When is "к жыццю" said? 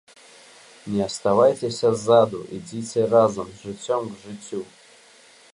4.15-4.61